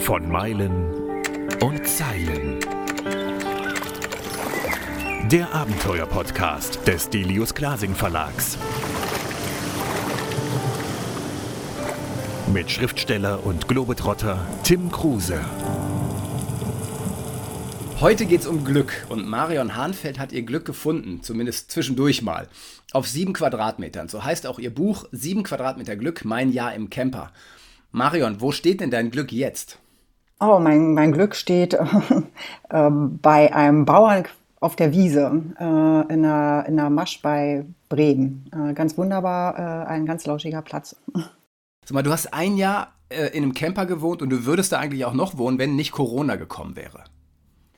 [0.00, 1.22] Von Meilen
[1.60, 2.58] und Zeilen.
[5.30, 8.58] Der Abenteuer-Podcast des Delius Glasing Verlags.
[12.52, 15.40] Mit Schriftsteller und Globetrotter Tim Kruse.
[18.00, 22.48] Heute geht es um Glück und Marion Hahnfeld hat ihr Glück gefunden, zumindest zwischendurch mal,
[22.92, 24.08] auf sieben Quadratmetern.
[24.08, 27.32] So heißt auch ihr Buch Sieben Quadratmeter Glück, mein Jahr im Camper.
[27.94, 29.78] Marion, wo steht denn dein Glück jetzt?
[30.40, 31.74] Oh, mein, mein Glück steht
[32.68, 34.24] äh, bei einem Bauern
[34.58, 35.30] auf der Wiese
[35.60, 38.50] äh, in, einer, in einer Masch bei Bremen.
[38.52, 40.96] Äh, ganz wunderbar, äh, ein ganz lauschiger Platz.
[41.84, 44.80] Sag mal, du hast ein Jahr äh, in einem Camper gewohnt und du würdest da
[44.80, 47.04] eigentlich auch noch wohnen, wenn nicht Corona gekommen wäre.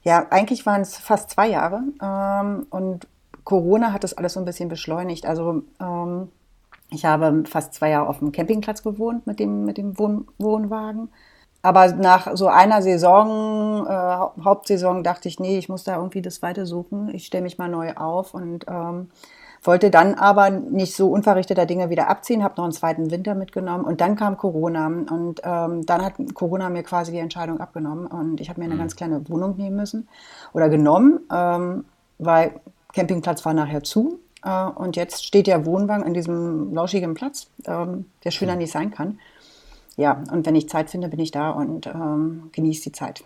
[0.02, 3.06] Ja, eigentlich waren es fast zwei Jahre ähm, und
[3.44, 5.26] Corona hat das alles so ein bisschen beschleunigt.
[5.26, 6.28] Also ähm,
[6.90, 11.08] ich habe fast zwei Jahre auf dem Campingplatz gewohnt mit dem, mit dem Wohn Wohnwagen.
[11.62, 16.40] Aber nach so einer Saison, äh, Hauptsaison, dachte ich, nee, ich muss da irgendwie das
[16.42, 17.12] Weite suchen.
[17.12, 19.08] Ich stelle mich mal neu auf und ähm,
[19.62, 23.84] wollte dann aber nicht so unverrichteter Dinge wieder abziehen, habe noch einen zweiten Winter mitgenommen
[23.84, 28.40] und dann kam Corona und ähm, dann hat Corona mir quasi die Entscheidung abgenommen und
[28.40, 28.80] ich habe mir eine mhm.
[28.80, 30.08] ganz kleine Wohnung nehmen müssen
[30.52, 31.84] oder genommen, ähm,
[32.18, 32.60] weil
[32.92, 38.30] Campingplatz war nachher zu und jetzt steht der Wohnwagen an diesem lauschigen Platz, ähm, der
[38.30, 39.18] schöner nicht sein kann.
[39.96, 43.24] Ja, und wenn ich Zeit finde, bin ich da und ähm, genieße die Zeit.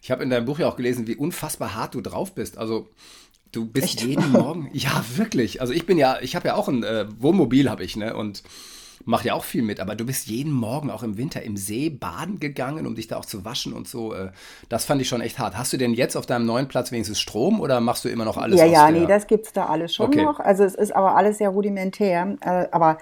[0.00, 2.58] Ich habe in deinem Buch ja auch gelesen, wie unfassbar hart du drauf bist.
[2.58, 2.88] Also
[3.52, 4.02] Du bist Echt?
[4.02, 4.70] jeden Morgen.
[4.72, 5.60] Ja, wirklich.
[5.60, 8.16] Also ich bin ja, ich habe ja auch ein äh, Wohnmobil, habe ich, ne?
[8.16, 8.42] Und
[9.04, 9.80] mache ja auch viel mit.
[9.80, 13.16] Aber du bist jeden Morgen auch im Winter im See baden gegangen, um dich da
[13.16, 14.14] auch zu waschen und so.
[14.14, 14.30] Äh,
[14.68, 15.56] das fand ich schon echt hart.
[15.56, 18.36] Hast du denn jetzt auf deinem neuen Platz wenigstens Strom oder machst du immer noch
[18.36, 18.58] alles?
[18.58, 20.22] Ja, ja, nee, das gibt es da alles schon okay.
[20.22, 20.40] noch.
[20.40, 22.36] Also es ist aber alles sehr rudimentär.
[22.40, 22.98] Äh, aber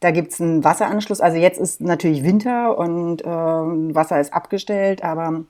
[0.00, 1.20] da gibt es einen Wasseranschluss.
[1.20, 5.44] Also jetzt ist natürlich Winter und ähm, Wasser ist abgestellt, aber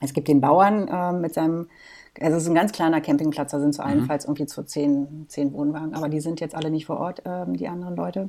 [0.00, 1.66] es gibt den Bauern äh, mit seinem
[2.20, 3.88] also es ist ein ganz kleiner Campingplatz, da sind so mhm.
[3.88, 7.56] allenfalls irgendwie zu zehn, zehn Wohnwagen, aber die sind jetzt alle nicht vor Ort, ähm,
[7.56, 8.28] die anderen Leute.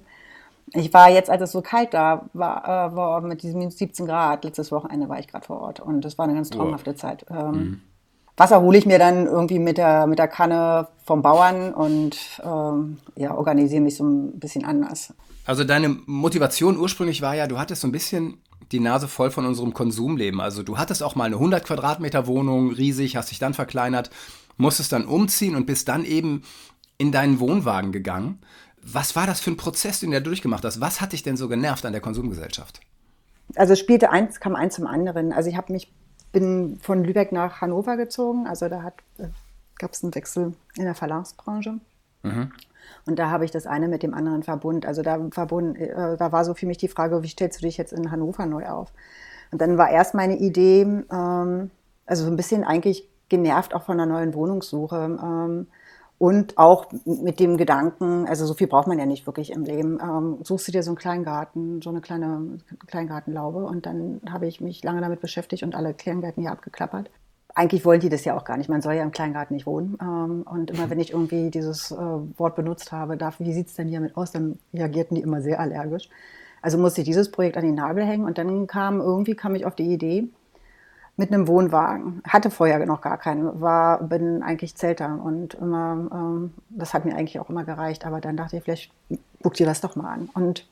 [0.73, 4.05] Ich war jetzt, als es so kalt da war, äh, war mit diesem minus 17
[4.05, 6.95] Grad, letztes Wochenende war ich gerade vor Ort und das war eine ganz traumhafte oh.
[6.95, 7.25] Zeit.
[7.29, 7.81] Ähm, mhm.
[8.37, 12.97] Wasser hole ich mir dann irgendwie mit der, mit der Kanne vom Bauern und ähm,
[13.17, 15.13] ja, organisiere mich so ein bisschen anders.
[15.45, 18.37] Also deine Motivation ursprünglich war ja, du hattest so ein bisschen
[18.71, 20.39] die Nase voll von unserem Konsumleben.
[20.39, 24.09] Also du hattest auch mal eine 100 Quadratmeter Wohnung, riesig, hast dich dann verkleinert,
[24.57, 26.43] musstest dann umziehen und bist dann eben
[26.97, 28.39] in deinen Wohnwagen gegangen.
[28.81, 30.81] Was war das für ein Prozess, den du da durchgemacht hast?
[30.81, 32.79] Was hat dich denn so genervt an der Konsumgesellschaft?
[33.55, 35.33] Also spielte eins, kam eins zum anderen.
[35.33, 35.91] Also ich habe mich,
[36.31, 38.47] bin von Lübeck nach Hannover gezogen.
[38.47, 39.27] Also da äh,
[39.77, 41.79] gab es einen Wechsel in der Verlagsbranche.
[42.23, 42.51] Mhm.
[43.05, 44.85] Und da habe ich das eine mit dem anderen verbunden.
[44.85, 47.77] Also da, verbunden, äh, da war so für mich die Frage, wie stellst du dich
[47.77, 48.91] jetzt in Hannover neu auf?
[49.51, 51.71] Und dann war erst meine Idee, ähm,
[52.05, 55.17] also so ein bisschen eigentlich genervt auch von einer neuen Wohnungssuche.
[55.21, 55.67] Ähm,
[56.19, 59.99] und auch mit dem Gedanken, also so viel braucht man ja nicht wirklich im Leben.
[60.01, 64.45] Ähm, suchst du dir so einen kleinen Garten, so eine kleine Kleingartenlaube und dann habe
[64.45, 67.09] ich mich lange damit beschäftigt und alle Kleingärten hier abgeklappert
[67.55, 68.69] eigentlich wollen die das ja auch gar nicht.
[68.69, 69.97] Man soll ja im Kleingarten nicht wohnen.
[70.01, 73.75] Ähm, und immer wenn ich irgendwie dieses äh, Wort benutzt habe, darf, wie sieht es
[73.75, 76.09] denn hiermit aus, dann reagierten die immer sehr allergisch.
[76.61, 79.65] Also musste ich dieses Projekt an den Nagel hängen und dann kam irgendwie kam ich
[79.65, 80.29] auf die Idee
[81.19, 82.21] mit einem Wohnwagen.
[82.27, 87.15] Hatte vorher noch gar keinen, war bin eigentlich Zelter und immer ähm, das hat mir
[87.15, 88.05] eigentlich auch immer gereicht.
[88.05, 88.91] Aber dann dachte ich, vielleicht
[89.43, 90.65] guck dir das doch mal an und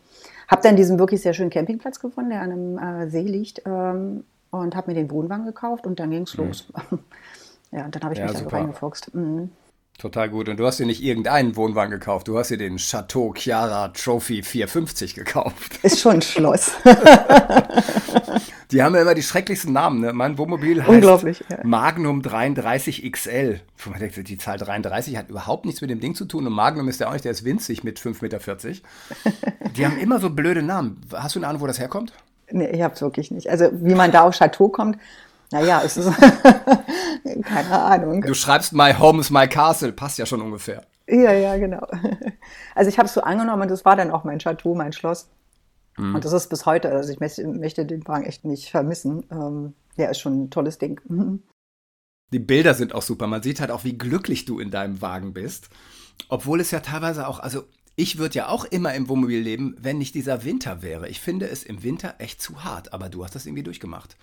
[0.48, 3.62] habe dann diesen wirklich sehr schönen Campingplatz gefunden, der an einem äh, See liegt.
[3.66, 6.48] Ähm, und habe mir den Wohnwagen gekauft und dann ging es mhm.
[6.48, 6.68] los.
[7.72, 9.14] ja, und dann habe ich ja, mich da reingefuchst.
[9.14, 9.52] Mhm.
[9.98, 10.48] Total gut.
[10.48, 14.44] Und du hast dir nicht irgendeinen Wohnwagen gekauft, du hast dir den Chateau Chiara Trophy
[14.44, 15.80] 450 gekauft.
[15.84, 16.72] Ist schon ein Schloss.
[18.72, 20.02] die haben ja immer die schrecklichsten Namen.
[20.02, 20.14] Ne?
[20.14, 21.60] Mein Wohnmobil heißt Unglaublich, ja.
[21.64, 23.62] Magnum 33 XL.
[24.18, 26.46] Die Zahl 33 hat überhaupt nichts mit dem Ding zu tun.
[26.46, 28.40] Und Magnum ist ja auch nicht, der ist winzig mit 5,40 Meter.
[29.78, 31.02] Die haben immer so blöde Namen.
[31.14, 32.14] Hast du eine Ahnung, wo das herkommt?
[32.52, 33.50] Nee, ich habe es wirklich nicht.
[33.50, 34.98] Also wie man da auf Chateau kommt,
[35.52, 36.12] naja, es ist
[37.44, 38.22] keine Ahnung.
[38.22, 40.84] Du schreibst My Home is my Castle, passt ja schon ungefähr.
[41.08, 41.88] Ja, ja, genau.
[42.76, 45.30] Also ich habe es so angenommen und das war dann auch mein Chateau, mein Schloss.
[45.98, 46.16] Mhm.
[46.16, 49.26] Und das ist bis heute, also ich möchte, möchte den Wagen echt nicht vermissen.
[49.32, 51.02] Ähm, ja, ist schon ein tolles Ding.
[51.08, 51.44] Mhm.
[52.34, 53.28] Die Bilder sind auch super.
[53.28, 55.70] Man sieht halt auch, wie glücklich du in deinem Wagen bist.
[56.28, 57.64] Obwohl es ja teilweise auch, also
[57.96, 61.08] ich würde ja auch immer im Wohnmobil leben, wenn nicht dieser Winter wäre.
[61.08, 64.18] Ich finde es im Winter echt zu hart, aber du hast das irgendwie durchgemacht.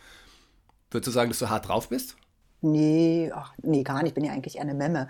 [0.91, 2.17] Würdest du sagen, dass du hart drauf bist?
[2.65, 4.09] Nee, ach, nee, gar nicht.
[4.09, 5.09] Ich bin ja eigentlich eher eine Memme.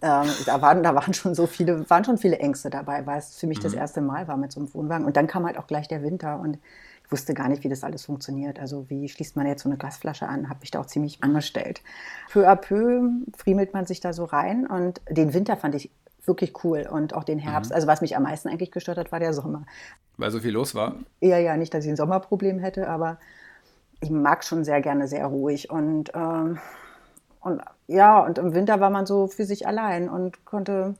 [0.00, 3.36] Ähm, da, waren, da waren schon so viele, waren schon viele Ängste dabei, weil es
[3.36, 3.64] für mich mhm.
[3.64, 5.06] das erste Mal war mit so einem Wohnwagen.
[5.06, 6.40] Und dann kam halt auch gleich der Winter.
[6.40, 6.58] Und
[7.04, 8.58] Ich wusste gar nicht, wie das alles funktioniert.
[8.58, 10.48] Also wie schließt man jetzt so eine Glasflasche an?
[10.48, 11.82] Habe mich da auch ziemlich angestellt.
[12.30, 15.90] Peu à peu friemelt man sich da so rein und den Winter fand ich
[16.24, 17.70] wirklich cool und auch den Herbst.
[17.70, 17.74] Mhm.
[17.74, 19.66] Also was mich am meisten eigentlich gestört hat, war der Sommer.
[20.16, 20.96] Weil so viel los war?
[21.20, 23.18] Ja, ja, nicht, dass ich ein Sommerproblem hätte, aber
[24.00, 26.58] ich mag schon sehr gerne sehr ruhig und, ähm,
[27.44, 30.94] und ja, und im Winter war man so für sich allein und konnte,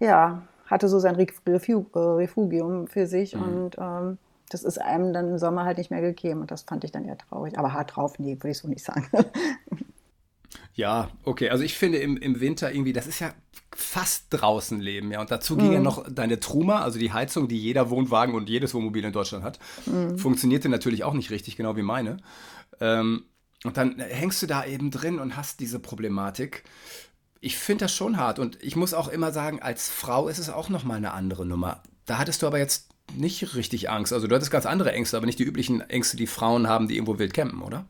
[0.00, 3.42] ja, hatte so sein Refugium für sich mhm.
[3.42, 4.18] und ähm,
[4.48, 7.04] das ist einem dann im Sommer halt nicht mehr gegeben und das fand ich dann
[7.04, 7.58] eher traurig.
[7.58, 9.08] Aber hart drauf, nee, würde ich so nicht sagen.
[10.76, 11.48] Ja, okay.
[11.48, 13.32] Also ich finde im, im Winter irgendwie, das ist ja
[13.74, 15.22] fast draußen leben, ja.
[15.22, 15.72] Und dazu ging mhm.
[15.72, 19.42] ja noch deine Truma, also die Heizung, die jeder Wohnwagen und jedes Wohnmobil in Deutschland
[19.42, 19.58] hat.
[19.86, 20.18] Mhm.
[20.18, 22.18] Funktionierte natürlich auch nicht richtig, genau wie meine.
[22.78, 23.24] Ähm,
[23.66, 26.64] und dann hängst du da eben drin und hast diese Problematik.
[27.40, 30.50] Ich finde das schon hart und ich muss auch immer sagen, als Frau ist es
[30.50, 31.82] auch nochmal eine andere Nummer.
[32.06, 34.12] Da hattest du aber jetzt nicht richtig Angst.
[34.12, 36.94] Also du hattest ganz andere Ängste, aber nicht die üblichen Ängste, die Frauen haben, die
[36.94, 37.86] irgendwo wild campen, oder?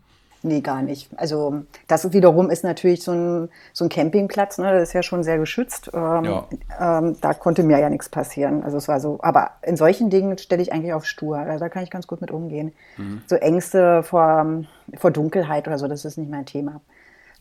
[0.47, 1.11] Nee, gar nicht.
[1.17, 4.73] Also das wiederum ist natürlich so ein, so ein Campingplatz, ne?
[4.73, 5.91] das ist ja schon sehr geschützt.
[5.93, 6.47] Ähm, ja.
[6.79, 8.63] ähm, da konnte mir ja nichts passieren.
[8.63, 11.39] Also es war so, aber in solchen Dingen stelle ich eigentlich auf stur.
[11.39, 12.73] Also da kann ich ganz gut mit umgehen.
[12.97, 13.23] Mhm.
[13.27, 14.47] So Ängste vor,
[14.97, 16.81] vor Dunkelheit oder so, das ist nicht mein Thema.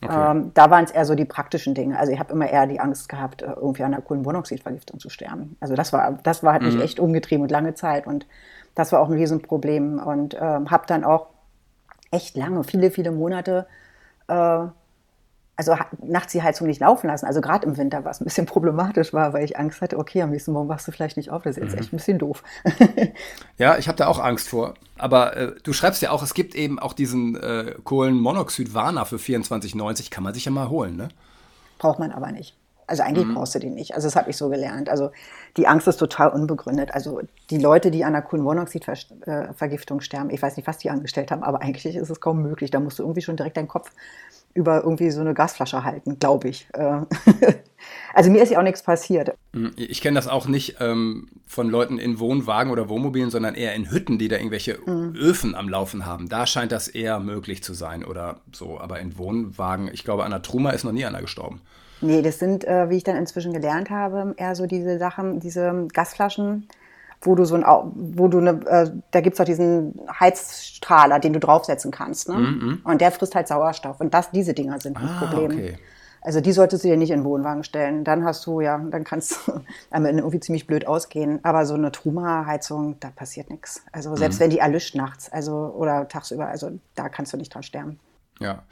[0.02, 0.30] Okay.
[0.32, 1.96] Ähm, da waren es eher so die praktischen Dinge.
[1.96, 5.56] Also ich habe immer eher die Angst gehabt, äh, irgendwie an einer Kohlenmonoxidvergiftung zu sterben.
[5.60, 6.74] Also das war, das war halt mhm.
[6.74, 8.26] mich echt umgetrieben und lange Zeit und
[8.74, 11.28] das war auch ein Riesenproblem und ähm, habe dann auch
[12.10, 13.66] echt lange, viele, viele Monate,
[14.28, 14.66] äh,
[15.58, 17.24] also nachts die Heizung nicht laufen lassen.
[17.24, 20.30] Also gerade im Winter, was ein bisschen problematisch war, weil ich Angst hatte, okay, am
[20.30, 21.78] nächsten Morgen wachst du vielleicht nicht auf, das ist jetzt mhm.
[21.78, 22.42] echt ein bisschen doof.
[23.56, 24.74] ja, ich habe da auch Angst vor.
[24.98, 30.10] Aber äh, du schreibst ja auch, es gibt eben auch diesen äh, Kohlenmonoxid-Warner für 24,90,
[30.10, 31.08] kann man sich ja mal holen, ne?
[31.78, 32.54] Braucht man aber nicht.
[32.86, 33.34] Also eigentlich mhm.
[33.34, 33.94] brauchst du den nicht.
[33.94, 34.88] Also das habe ich so gelernt.
[34.88, 35.10] Also
[35.56, 36.92] die Angst ist total unbegründet.
[36.94, 41.42] Also die Leute, die an einer Kohlenmonoxidvergiftung sterben, ich weiß nicht, was die angestellt haben,
[41.42, 42.70] aber eigentlich ist es kaum möglich.
[42.70, 43.90] Da musst du irgendwie schon direkt deinen Kopf
[44.56, 46.66] über irgendwie so eine Gasflasche halten, glaube ich.
[46.72, 47.02] Äh,
[48.14, 49.36] also mir ist ja auch nichts passiert.
[49.52, 49.72] Mhm.
[49.76, 53.90] Ich kenne das auch nicht ähm, von Leuten in Wohnwagen oder Wohnmobilen, sondern eher in
[53.90, 55.14] Hütten, die da irgendwelche mhm.
[55.14, 56.28] Öfen am Laufen haben.
[56.28, 58.80] Da scheint das eher möglich zu sein oder so.
[58.80, 61.60] Aber in Wohnwagen, ich glaube, an der Truma ist noch nie einer gestorben.
[62.00, 65.86] Nee, das sind, äh, wie ich dann inzwischen gelernt habe, eher so diese Sachen, diese
[65.92, 66.68] Gasflaschen,
[67.22, 71.40] wo du so ein, wo du eine, äh, da gibt's doch diesen Heizstrahler, den du
[71.40, 72.36] draufsetzen kannst, ne?
[72.36, 72.44] Mm
[72.84, 72.90] -hmm.
[72.90, 74.00] Und der frisst halt Sauerstoff.
[74.00, 75.52] Und das, diese Dinger sind ein ah, Problem.
[75.52, 75.78] Okay.
[76.26, 78.02] Also die solltest du dir nicht in den Wohnwagen stellen.
[78.02, 79.60] Dann hast du, ja, dann kannst du
[79.92, 81.38] irgendwie ziemlich blöd ausgehen.
[81.44, 83.84] Aber so eine Truma-Heizung, da passiert nichts.
[83.92, 84.44] Also selbst mhm.
[84.44, 88.00] wenn die erlischt nachts, also oder tagsüber, also da kannst du nicht dran sterben.
[88.40, 88.62] Ja.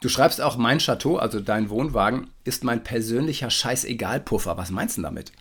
[0.00, 4.56] Du schreibst auch, mein Chateau, also dein Wohnwagen, ist mein persönlicher Scheißegal-Puffer.
[4.56, 5.32] Was meinst du damit?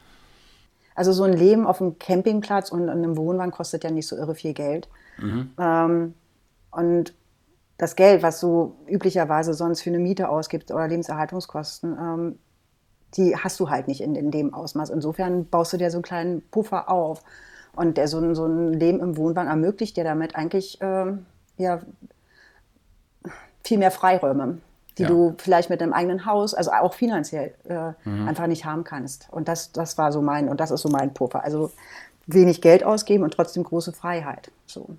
[0.94, 4.16] Also so ein Leben auf einem Campingplatz und in einem Wohnwagen kostet ja nicht so
[4.16, 4.88] irre viel Geld.
[5.18, 5.51] Mhm.
[5.57, 6.13] Ähm,
[6.69, 7.13] und
[7.78, 12.39] das Geld, was du üblicherweise sonst für eine Miete ausgibst oder Lebenserhaltungskosten, ähm,
[13.18, 14.89] die hast du halt nicht in, in dem Ausmaß.
[14.92, 17.24] Insofern baust du dir so einen kleinen Puffer auf.
[17.74, 21.25] Und der, so, ein, so ein Leben im Wohnwagen ermöglicht dir damit eigentlich ähm,
[21.57, 21.81] ja,
[23.63, 24.58] viel mehr Freiräume,
[24.98, 25.10] die ja.
[25.10, 28.28] du vielleicht mit deinem eigenen Haus, also auch finanziell, äh, mhm.
[28.28, 29.28] einfach nicht haben kannst.
[29.31, 31.44] Und das, das war so mein, und das ist so mein Puffer.
[31.44, 31.72] Also
[32.28, 34.52] wenig Geld ausgeben und trotzdem große Freiheit.
[34.66, 34.96] So.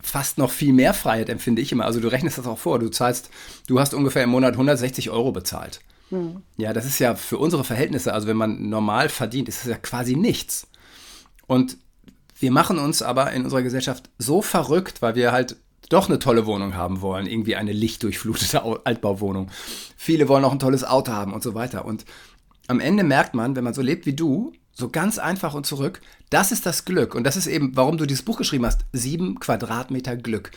[0.00, 1.84] Fast noch viel mehr Freiheit empfinde ich immer.
[1.84, 2.78] Also du rechnest das auch vor.
[2.78, 3.30] Du zahlst,
[3.66, 5.80] du hast ungefähr im Monat 160 Euro bezahlt.
[6.10, 6.42] Mhm.
[6.56, 9.78] Ja, das ist ja für unsere Verhältnisse, also wenn man normal verdient, ist das ja
[9.78, 10.66] quasi nichts.
[11.46, 11.78] Und
[12.38, 15.56] wir machen uns aber in unserer Gesellschaft so verrückt, weil wir halt
[15.94, 19.50] doch eine tolle Wohnung haben wollen, irgendwie eine lichtdurchflutete Altbauwohnung.
[19.96, 21.84] Viele wollen auch ein tolles Auto haben und so weiter.
[21.84, 22.04] Und
[22.66, 26.00] am Ende merkt man, wenn man so lebt wie du, so ganz einfach und zurück,
[26.30, 27.14] das ist das Glück.
[27.14, 30.50] Und das ist eben, warum du dieses Buch geschrieben hast, sieben Quadratmeter Glück.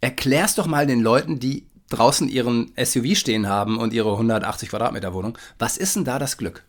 [0.00, 5.14] Erklär's doch mal den Leuten, die draußen ihren SUV stehen haben und ihre 180 Quadratmeter
[5.14, 5.38] Wohnung.
[5.58, 6.64] Was ist denn da das Glück?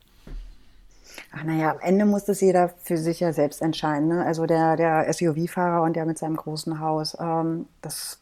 [1.36, 4.08] Ach naja, am Ende muss das jeder für sich ja selbst entscheiden.
[4.08, 4.24] Ne?
[4.24, 8.22] Also der, der SUV-Fahrer und der mit seinem großen Haus, ähm, das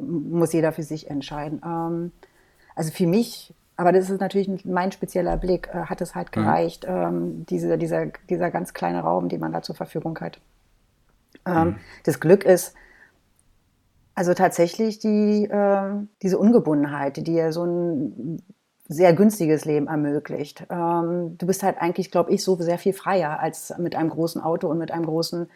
[0.00, 1.60] muss jeder für sich entscheiden.
[1.62, 2.12] Ähm,
[2.74, 6.40] also für mich, aber das ist natürlich mein spezieller Blick, äh, hat es halt mhm.
[6.40, 6.94] gereicht, mhm.
[6.94, 10.40] ähm, diese, dieser, dieser ganz kleine Raum, den man da zur Verfügung hat.
[11.44, 11.76] Ähm, mhm.
[12.04, 12.74] Das Glück ist,
[14.14, 15.90] also tatsächlich die, äh,
[16.22, 18.42] diese Ungebundenheit, die ja so ein
[18.88, 20.66] sehr günstiges Leben ermöglicht.
[20.70, 24.42] Ähm, du bist halt eigentlich, glaube ich, so sehr viel freier als mit einem großen
[24.42, 25.48] Auto und mit einem großen,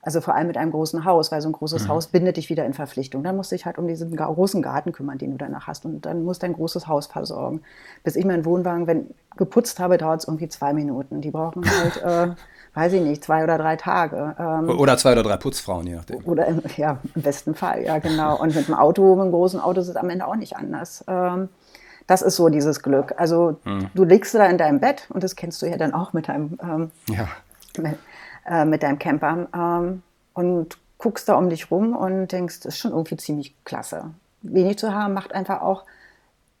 [0.00, 1.88] also vor allem mit einem großen Haus, weil so ein großes mhm.
[1.88, 3.22] Haus bindet dich wieder in Verpflichtung.
[3.22, 6.04] Dann musst du dich halt um diesen großen Garten kümmern, den du danach hast und
[6.04, 7.62] dann musst du dein großes Haus versorgen.
[8.02, 11.20] Bis ich meinen Wohnwagen, wenn geputzt habe, dauert es irgendwie zwei Minuten.
[11.20, 12.34] Die brauchen halt äh,
[12.74, 14.34] weiß ich nicht, zwei oder drei Tage.
[14.38, 16.24] Ähm, oder zwei oder drei Putzfrauen, je nachdem.
[16.24, 18.40] Oder im, ja, im besten Fall, ja genau.
[18.40, 21.04] Und mit dem Auto, mit dem großen Auto ist es am Ende auch nicht anders.
[21.06, 21.48] Ähm,
[22.12, 23.14] das ist so dieses Glück.
[23.16, 23.88] Also hm.
[23.94, 26.58] du liegst da in deinem Bett und das kennst du ja dann auch mit deinem,
[26.62, 27.26] ähm, ja.
[27.78, 27.98] mit,
[28.46, 30.02] äh, mit, deinem Camper ähm,
[30.34, 34.10] und guckst da um dich rum und denkst, das ist schon irgendwie ziemlich klasse.
[34.42, 35.84] Wenig zu haben macht einfach auch,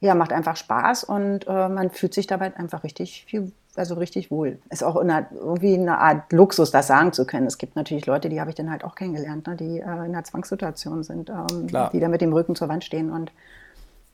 [0.00, 4.30] ja, macht einfach Spaß und äh, man fühlt sich dabei einfach richtig viel also richtig
[4.30, 4.58] wohl.
[4.68, 7.46] Ist auch eine, irgendwie eine Art Luxus, das sagen zu können.
[7.46, 9.88] Es gibt natürlich Leute, die habe ich dann halt auch kennengelernt, ne, die äh, in
[9.88, 13.32] einer Zwangssituation sind, ähm, die da mit dem Rücken zur Wand stehen und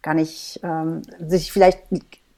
[0.08, 1.80] gar nicht ähm, sich vielleicht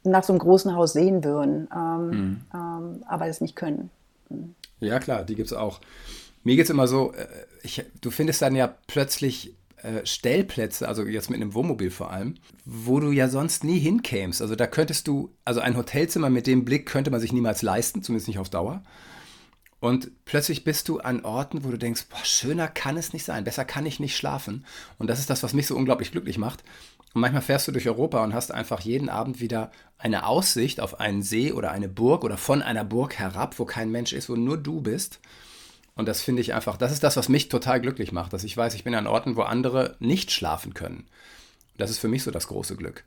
[0.02, 2.40] nach so einem großen Haus sehen würden, ähm, mhm.
[2.52, 3.90] ähm, aber es nicht können.
[4.28, 4.56] Mhm.
[4.80, 5.80] Ja, klar, die gibt es auch.
[6.42, 7.28] Mir geht es immer so, äh,
[7.62, 12.34] ich, du findest dann ja plötzlich äh, Stellplätze, also jetzt mit einem Wohnmobil vor allem,
[12.64, 14.42] wo du ja sonst nie hinkämst.
[14.42, 18.02] Also da könntest du, also ein Hotelzimmer mit dem Blick könnte man sich niemals leisten,
[18.02, 18.82] zumindest nicht auf Dauer.
[19.80, 23.44] Und plötzlich bist du an Orten, wo du denkst, boah, schöner kann es nicht sein,
[23.44, 24.66] besser kann ich nicht schlafen.
[24.98, 26.62] Und das ist das, was mich so unglaublich glücklich macht.
[27.14, 31.00] Und manchmal fährst du durch Europa und hast einfach jeden Abend wieder eine Aussicht auf
[31.00, 34.36] einen See oder eine Burg oder von einer Burg herab, wo kein Mensch ist, wo
[34.36, 35.18] nur du bist.
[35.96, 38.56] Und das finde ich einfach, das ist das, was mich total glücklich macht, dass ich
[38.56, 41.06] weiß, ich bin an Orten, wo andere nicht schlafen können.
[41.78, 43.02] Das ist für mich so das große Glück.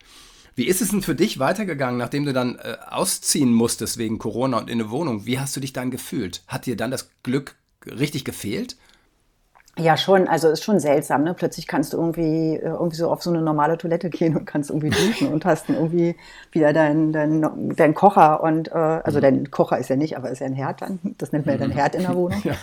[0.56, 4.58] Wie ist es denn für dich weitergegangen, nachdem du dann äh, ausziehen musstest wegen Corona
[4.60, 5.26] und in eine Wohnung?
[5.26, 6.44] Wie hast du dich dann gefühlt?
[6.48, 7.56] Hat dir dann das Glück
[7.86, 8.78] richtig gefehlt?
[9.80, 10.28] Ja, schon.
[10.28, 11.24] Also ist schon seltsam.
[11.24, 11.34] Ne?
[11.34, 14.70] Plötzlich kannst du irgendwie, äh, irgendwie so auf so eine normale Toilette gehen und kannst
[14.70, 16.16] irgendwie duschen und hast dann irgendwie
[16.52, 20.40] wieder deinen dein, dein Kocher und äh, also dein Kocher ist ja nicht, aber ist
[20.40, 21.00] ja ein Herd dann.
[21.18, 21.76] Das nennt man ja dann mhm.
[21.76, 22.44] Herd in der Wohnung.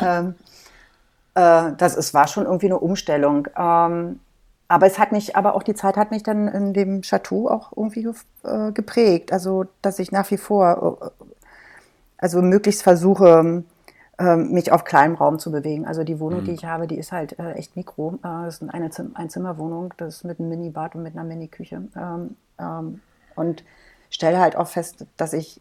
[0.00, 0.18] Ja.
[0.20, 0.34] Ähm,
[1.34, 3.48] äh, das ist, war schon irgendwie eine Umstellung.
[3.56, 4.20] Ähm,
[4.68, 7.72] aber es hat mich, aber auch die Zeit hat mich dann in dem Chateau auch
[7.74, 8.06] irgendwie
[8.44, 9.32] äh, geprägt.
[9.32, 11.24] Also, dass ich nach wie vor, äh,
[12.18, 13.64] also möglichst versuche,
[14.18, 15.86] ähm, mich auf kleinem Raum zu bewegen.
[15.86, 16.44] Also die Wohnung, mhm.
[16.46, 18.18] die ich habe, die ist halt äh, echt mikro.
[18.22, 21.82] Das ist eine Zim Einzimmerwohnung, das ist mit einem Minibad und mit einer Mini-Küche.
[21.96, 23.00] Ähm, ähm,
[23.36, 23.64] und
[24.10, 25.60] stelle halt auch fest, dass ich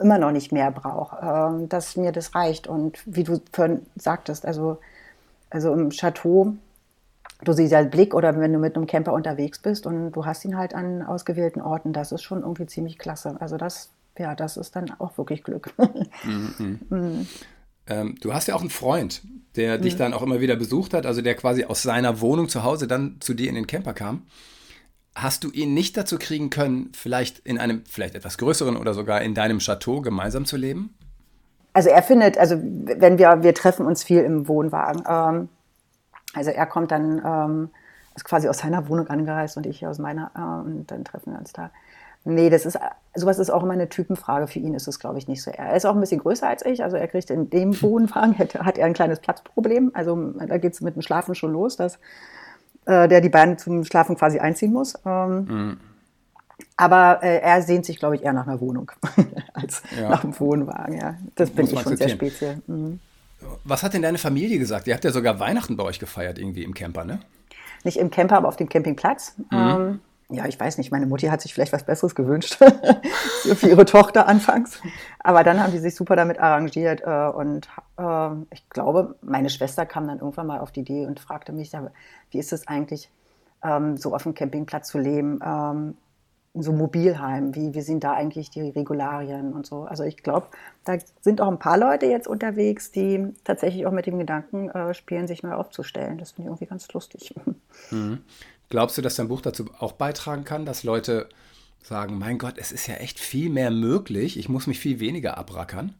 [0.00, 2.66] immer noch nicht mehr brauche, ähm, dass mir das reicht.
[2.66, 4.78] Und wie du vorhin sagtest, also,
[5.48, 6.54] also im Chateau,
[7.44, 10.44] du siehst ja Blick oder wenn du mit einem Camper unterwegs bist und du hast
[10.44, 13.36] ihn halt an ausgewählten Orten, das ist schon irgendwie ziemlich klasse.
[13.40, 15.72] Also das ja, das ist dann auch wirklich Glück.
[16.24, 16.80] Mhm.
[16.88, 17.26] mhm.
[17.88, 19.22] Ähm, du hast ja auch einen Freund,
[19.54, 19.98] der dich mhm.
[19.98, 23.18] dann auch immer wieder besucht hat, also der quasi aus seiner Wohnung zu Hause dann
[23.20, 24.22] zu dir in den Camper kam.
[25.14, 29.22] Hast du ihn nicht dazu kriegen können, vielleicht in einem vielleicht etwas größeren oder sogar
[29.22, 30.94] in deinem Chateau gemeinsam zu leben?
[31.74, 35.04] Also er findet, also wenn wir, wir treffen uns viel im Wohnwagen.
[35.08, 35.48] Ähm,
[36.34, 37.70] also er kommt dann, ähm,
[38.14, 41.38] ist quasi aus seiner Wohnung angereist und ich aus meiner, äh, und dann treffen wir
[41.38, 41.70] uns da.
[42.28, 42.76] Nee, das ist,
[43.14, 44.48] sowas ist auch immer eine Typenfrage.
[44.48, 45.52] Für ihn ist es, glaube ich, nicht so.
[45.52, 46.82] Er ist auch ein bisschen größer als ich.
[46.82, 49.92] Also er kriegt in dem Wohnwagen, hat, hat er ein kleines Platzproblem.
[49.94, 52.00] Also da geht es mit dem Schlafen schon los, dass
[52.86, 54.94] äh, der die Beine zum Schlafen quasi einziehen muss.
[55.06, 55.80] Ähm, mhm.
[56.76, 58.90] Aber äh, er sehnt sich, glaube ich, eher nach einer Wohnung
[59.54, 60.08] als ja.
[60.08, 60.98] nach einem Wohnwagen.
[60.98, 61.14] Ja.
[61.36, 62.60] Das bin ich schon sehr speziell.
[62.66, 62.98] Mhm.
[63.64, 64.86] Was hat denn deine Familie gesagt?
[64.86, 67.20] Ihr habt ja sogar Weihnachten bei euch gefeiert, irgendwie im Camper, ne?
[67.84, 69.34] Nicht im Camper, aber auf dem Campingplatz.
[69.50, 69.58] Mhm.
[69.58, 72.58] Ähm, ja, ich weiß nicht, meine Mutti hat sich vielleicht was Besseres gewünscht
[73.54, 74.80] für ihre Tochter anfangs.
[75.20, 79.86] Aber dann haben die sich super damit arrangiert äh, und äh, ich glaube, meine Schwester
[79.86, 81.70] kam dann irgendwann mal auf die Idee und fragte mich,
[82.32, 83.08] wie ist es eigentlich,
[83.62, 85.96] ähm, so auf dem Campingplatz zu leben, ähm,
[86.62, 89.82] so Mobilheim, wie, wie sind da eigentlich die Regularien und so.
[89.82, 90.46] Also ich glaube,
[90.84, 94.94] da sind auch ein paar Leute jetzt unterwegs, die tatsächlich auch mit dem Gedanken äh,
[94.94, 96.18] spielen, sich neu aufzustellen.
[96.18, 97.34] Das finde ich irgendwie ganz lustig.
[97.90, 98.22] Mhm.
[98.70, 101.28] Glaubst du, dass dein Buch dazu auch beitragen kann, dass Leute
[101.82, 105.36] sagen, mein Gott, es ist ja echt viel mehr möglich, ich muss mich viel weniger
[105.36, 105.94] abrackern?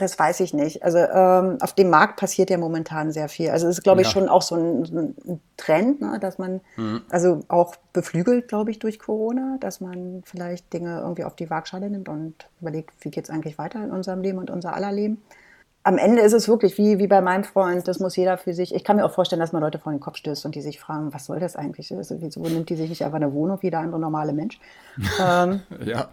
[0.00, 0.82] Das weiß ich nicht.
[0.82, 3.50] Also ähm, auf dem Markt passiert ja momentan sehr viel.
[3.50, 4.12] Also es ist, glaube ich, ja.
[4.12, 7.02] schon auch so ein, ein Trend, ne, dass man, mhm.
[7.10, 11.90] also auch beflügelt, glaube ich, durch Corona, dass man vielleicht Dinge irgendwie auf die Waagschale
[11.90, 15.22] nimmt und überlegt, wie geht es eigentlich weiter in unserem Leben und unser aller Leben
[15.82, 18.74] am Ende ist es wirklich wie, wie bei meinem Freund, das muss jeder für sich.
[18.74, 20.78] Ich kann mir auch vorstellen, dass man Leute vor den Kopf stößt und die sich
[20.78, 21.94] fragen, was soll das eigentlich?
[21.94, 24.60] Also, wieso nimmt die sich nicht einfach eine Wohnung wie der andere normale Mensch?
[25.20, 26.08] ähm, ja.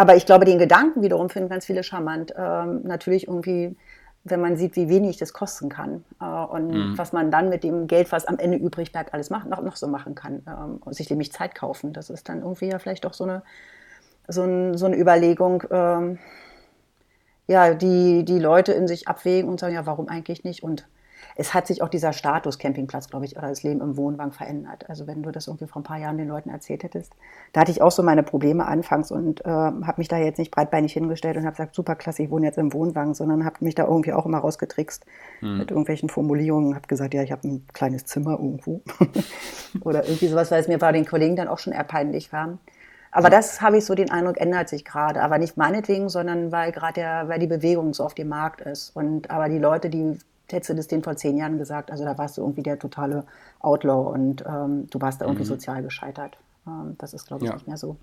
[0.00, 2.32] Aber ich glaube, den Gedanken wiederum finden ganz viele charmant.
[2.34, 3.76] Ähm, natürlich irgendwie,
[4.24, 6.96] wenn man sieht, wie wenig das kosten kann äh, und mhm.
[6.96, 9.76] was man dann mit dem Geld, was am Ende übrig bleibt, alles machen, noch, noch
[9.76, 11.92] so machen kann ähm, und sich nämlich Zeit kaufen.
[11.92, 13.42] Das ist dann irgendwie ja vielleicht doch so eine,
[14.26, 16.18] so, ein, so eine Überlegung ähm,
[17.46, 20.62] ja, die, die Leute in sich abwägen und sagen, ja, warum eigentlich nicht?
[20.62, 20.88] Und
[21.36, 24.88] es hat sich auch dieser Status Campingplatz, glaube ich, oder das Leben im Wohnwagen verändert.
[24.88, 27.14] Also wenn du das irgendwie vor ein paar Jahren den Leuten erzählt hättest,
[27.52, 30.50] da hatte ich auch so meine Probleme anfangs und äh, habe mich da jetzt nicht
[30.50, 33.74] breitbeinig hingestellt und habe gesagt, super klasse, ich wohne jetzt im Wohnwagen, sondern habe mich
[33.74, 35.04] da irgendwie auch immer rausgetrickst
[35.40, 35.58] hm.
[35.58, 38.82] mit irgendwelchen Formulierungen, habe gesagt, ja, ich habe ein kleines Zimmer irgendwo
[39.80, 42.58] oder irgendwie sowas, weil es mir bei den Kollegen dann auch schon eher peinlich war.
[43.12, 43.30] Aber ja.
[43.30, 45.22] das habe ich so den Eindruck, ändert sich gerade.
[45.22, 48.94] Aber nicht meinetwegen, sondern weil gerade der, weil die Bewegung so auf dem Markt ist.
[48.94, 50.18] Und aber die Leute, die
[50.52, 53.24] hättest du das denen vor zehn Jahren gesagt, also da warst du irgendwie der totale
[53.60, 55.48] Outlaw und ähm, du warst da irgendwie mhm.
[55.48, 56.36] sozial gescheitert.
[56.66, 57.54] Ähm, das ist, glaube ich, ja.
[57.56, 57.96] nicht mehr so.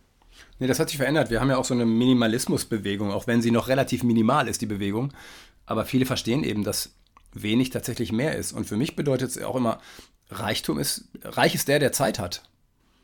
[0.60, 1.30] Nee, das hat sich verändert.
[1.30, 4.66] Wir haben ja auch so eine Minimalismusbewegung, auch wenn sie noch relativ minimal ist, die
[4.66, 5.14] Bewegung.
[5.66, 6.92] Aber viele verstehen eben, dass
[7.34, 8.54] wenig tatsächlich mehr ist.
[8.54, 9.80] Und für mich bedeutet es auch immer,
[10.30, 12.44] Reichtum ist, reich ist der, der Zeit hat.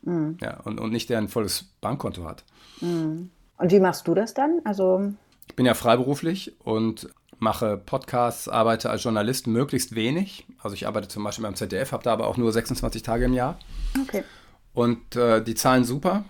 [0.02, 0.38] Mhm.
[0.40, 2.44] Ja, und, und nicht der ein volles Bankkonto hat.
[2.80, 3.30] Mhm.
[3.56, 4.60] Und wie machst du das dann?
[4.64, 5.12] Also
[5.48, 10.46] ich bin ja freiberuflich und mache Podcasts, arbeite als Journalist möglichst wenig.
[10.62, 13.34] Also ich arbeite zum Beispiel beim ZDF, habe da aber auch nur 26 Tage im
[13.34, 13.58] Jahr.
[14.02, 14.24] Okay.
[14.72, 16.24] Und äh, die zahlen super.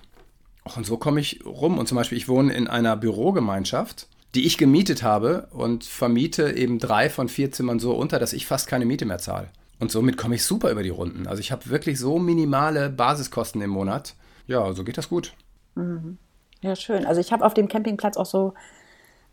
[0.76, 1.78] Und so komme ich rum.
[1.78, 6.78] Und zum Beispiel, ich wohne in einer Bürogemeinschaft, die ich gemietet habe und vermiete eben
[6.78, 9.48] drei von vier Zimmern so unter, dass ich fast keine Miete mehr zahle.
[9.78, 11.26] Und somit komme ich super über die Runden.
[11.26, 14.14] Also ich habe wirklich so minimale Basiskosten im Monat.
[14.46, 15.34] Ja, so geht das gut.
[15.74, 16.18] Mhm.
[16.62, 17.04] Ja, schön.
[17.04, 18.54] Also ich habe auf dem Campingplatz auch so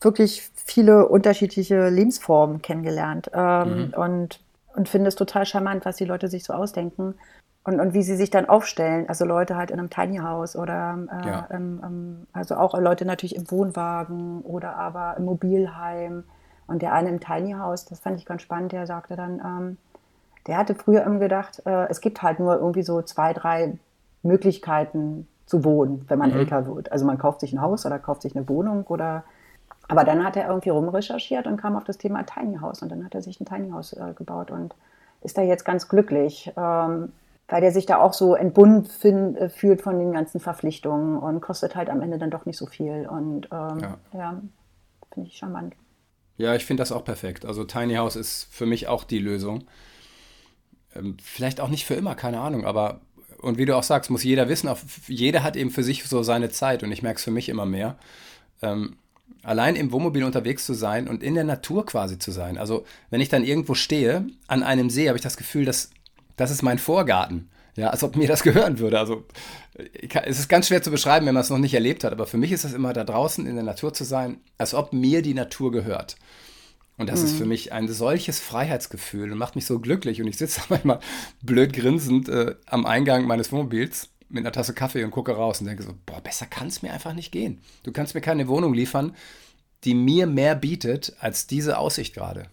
[0.01, 3.93] wirklich viele unterschiedliche Lebensformen kennengelernt ähm, mhm.
[3.95, 4.39] und,
[4.75, 7.15] und finde es total charmant, was die Leute sich so ausdenken
[7.63, 9.07] und, und wie sie sich dann aufstellen.
[9.07, 11.47] Also Leute halt in einem Tiny House oder äh, ja.
[11.51, 16.23] im, im, also auch Leute natürlich im Wohnwagen oder aber im Mobilheim.
[16.67, 19.77] Und der eine im Tiny House, das fand ich ganz spannend, der sagte dann, ähm,
[20.47, 23.77] der hatte früher immer gedacht, äh, es gibt halt nur irgendwie so zwei, drei
[24.23, 26.37] Möglichkeiten zu wohnen, wenn man mhm.
[26.37, 26.91] älter wird.
[26.91, 29.23] Also man kauft sich ein Haus oder kauft sich eine Wohnung oder
[29.87, 33.03] aber dann hat er irgendwie rumrecherchiert und kam auf das Thema Tiny House und dann
[33.03, 34.73] hat er sich ein Tiny House äh, gebaut und
[35.21, 37.11] ist da jetzt ganz glücklich, ähm,
[37.47, 41.41] weil der sich da auch so entbunden find, äh, fühlt von den ganzen Verpflichtungen und
[41.41, 44.41] kostet halt am Ende dann doch nicht so viel und ähm, ja, ja
[45.13, 45.75] finde ich charmant.
[46.37, 47.45] Ja, ich finde das auch perfekt.
[47.45, 49.65] Also Tiny House ist für mich auch die Lösung.
[50.95, 53.01] Ähm, vielleicht auch nicht für immer, keine Ahnung, aber
[53.41, 54.69] und wie du auch sagst, muss jeder wissen,
[55.07, 57.65] jeder hat eben für sich so seine Zeit und ich merke es für mich immer
[57.65, 57.97] mehr.
[58.61, 58.97] Ähm,
[59.43, 62.57] allein im Wohnmobil unterwegs zu sein und in der Natur quasi zu sein.
[62.57, 65.89] Also wenn ich dann irgendwo stehe an einem See, habe ich das Gefühl, dass
[66.35, 67.49] das ist mein Vorgarten.
[67.75, 68.99] Ja, als ob mir das gehören würde.
[68.99, 69.23] Also
[70.09, 72.11] kann, es ist ganz schwer zu beschreiben, wenn man es noch nicht erlebt hat.
[72.11, 74.93] Aber für mich ist es immer da draußen in der Natur zu sein, als ob
[74.93, 76.17] mir die Natur gehört.
[76.97, 77.25] Und das mhm.
[77.25, 80.21] ist für mich ein solches Freiheitsgefühl und macht mich so glücklich.
[80.21, 80.99] Und ich sitze manchmal
[81.41, 85.67] blöd grinsend äh, am Eingang meines Wohnmobils mit einer Tasse Kaffee und gucke raus und
[85.67, 87.61] denke so, boah, besser kann es mir einfach nicht gehen.
[87.83, 89.15] Du kannst mir keine Wohnung liefern,
[89.83, 92.47] die mir mehr bietet als diese Aussicht gerade.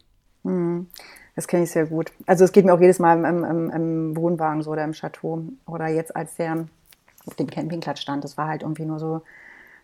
[0.45, 0.89] Hm,
[1.35, 2.13] das kenne ich sehr gut.
[2.27, 5.45] Also es geht mir auch jedes Mal im, im, im Wohnwagen so oder im Chateau
[5.67, 6.67] oder jetzt als der
[7.27, 9.23] auf dem Campingplatz stand, das war halt irgendwie nur so,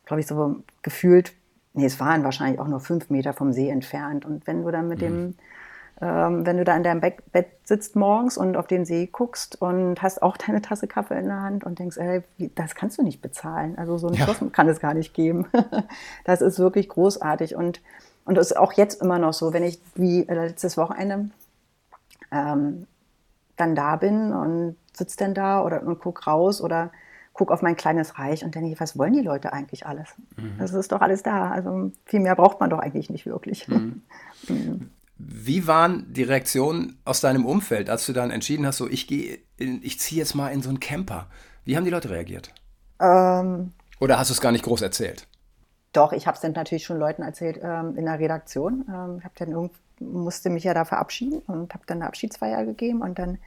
[0.06, 1.34] glaube ich, so gefühlt,
[1.74, 4.24] nee, es waren wahrscheinlich auch nur fünf Meter vom See entfernt.
[4.24, 5.02] Und wenn du dann mit mhm.
[5.02, 5.34] dem
[6.00, 10.02] ähm, wenn du da in deinem Bett sitzt morgens und auf den See guckst und
[10.02, 12.22] hast auch deine Tasse Kaffee in der Hand und denkst, ey,
[12.54, 13.78] das kannst du nicht bezahlen.
[13.78, 14.24] Also so ein ja.
[14.24, 15.46] Schloss kann es gar nicht geben.
[16.24, 17.80] das ist wirklich großartig und
[18.26, 21.28] und das ist auch jetzt immer noch so, wenn ich wie äh, letztes Wochenende
[22.32, 22.86] ähm,
[23.56, 26.90] dann da bin und sitze dann da oder und guck raus oder
[27.34, 30.14] guck auf mein kleines Reich und denke, was wollen die Leute eigentlich alles?
[30.36, 30.54] Mhm.
[30.58, 31.50] Das ist doch alles da.
[31.50, 33.68] Also viel mehr braucht man doch eigentlich nicht wirklich.
[33.68, 34.02] Mhm.
[34.48, 34.90] mhm.
[35.16, 39.38] Wie waren die Reaktionen aus deinem Umfeld, als du dann entschieden hast, so ich gehe,
[39.58, 41.28] ich ziehe jetzt mal in so einen Camper?
[41.64, 42.52] Wie haben die Leute reagiert?
[43.00, 45.26] Ähm, Oder hast du es gar nicht groß erzählt?
[45.92, 48.84] Doch, ich habe es dann natürlich schon Leuten erzählt ähm, in der Redaktion.
[48.88, 53.00] Ähm, ich habe dann musste mich ja da verabschieden und habe dann eine Abschiedsfeier gegeben
[53.00, 53.38] und dann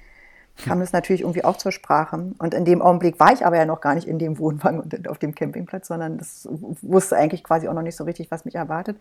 [0.57, 2.31] kam es natürlich irgendwie auch zur Sprache.
[2.37, 5.07] Und in dem Augenblick war ich aber ja noch gar nicht in dem Wohnwagen und
[5.07, 6.47] auf dem Campingplatz, sondern das
[6.81, 8.97] wusste eigentlich quasi auch noch nicht so richtig, was mich erwartet.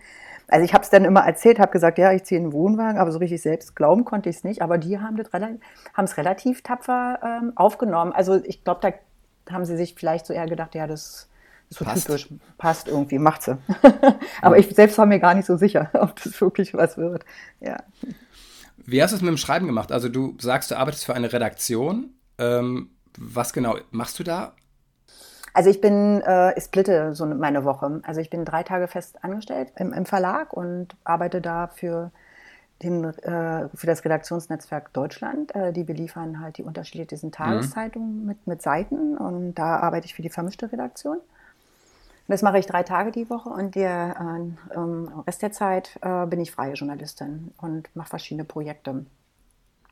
[0.49, 3.11] Also ich habe es dann immer erzählt, habe gesagt, ja, ich ziehe einen Wohnwagen, aber
[3.11, 4.63] so richtig selbst glauben konnte ich es nicht.
[4.63, 8.13] Aber die haben es relativ tapfer ähm, aufgenommen.
[8.13, 11.29] Also ich glaube, da haben sie sich vielleicht so eher gedacht, ja, das
[11.71, 12.07] so passt.
[12.07, 13.59] typisch, passt irgendwie, macht sie.
[14.43, 17.25] aber ich selbst war mir gar nicht so sicher, ob das wirklich was wird.
[17.61, 17.79] Ja.
[18.85, 19.93] Wie hast du es mit dem Schreiben gemacht?
[19.93, 22.11] Also du sagst, du arbeitest für eine Redaktion.
[22.39, 24.55] Ähm, was genau machst du da?
[25.55, 28.03] Also ich bin, äh, ich splitte so meine Woche.
[28.05, 32.11] Also ich bin drei Tage fest angestellt im, im Verlag und arbeite da für,
[32.83, 35.55] den, äh, für das Redaktionsnetzwerk Deutschland.
[35.55, 37.33] Äh, die beliefern halt die unterschiedlichsten mhm.
[37.33, 38.27] Tageszeitungen mhm.
[38.27, 41.21] mit, mit Seiten und da arbeite ich für die vermischte Redaktion.
[42.29, 44.17] Das mache ich drei Tage die Woche und der
[44.71, 44.81] äh,
[45.27, 49.07] Rest der Zeit äh, bin ich freie Journalistin und mache verschiedene Projekte.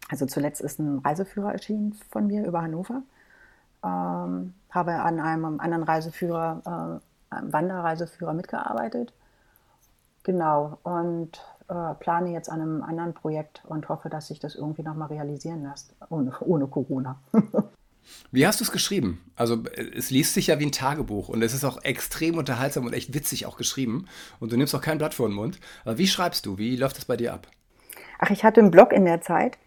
[0.09, 3.03] Also zuletzt ist ein Reiseführer erschienen von mir über Hannover.
[3.85, 9.12] Ähm, habe an einem anderen Reiseführer, äh, einem Wanderreiseführer mitgearbeitet.
[10.25, 10.79] Genau.
[10.83, 15.09] Und äh, plane jetzt an einem anderen Projekt und hoffe, dass sich das irgendwie nochmal
[15.09, 17.16] realisieren lässt, ohne, ohne Corona.
[18.31, 19.25] Wie hast du es geschrieben?
[19.37, 19.62] Also
[19.97, 23.14] es liest sich ja wie ein Tagebuch und es ist auch extrem unterhaltsam und echt
[23.14, 24.07] witzig auch geschrieben
[24.40, 25.59] und du nimmst auch kein Blatt vor den Mund.
[25.85, 26.59] Aber wie schreibst du?
[26.59, 27.49] Wie läuft das bei dir ab?
[28.19, 29.59] Ach, ich hatte einen Blog in der Zeit.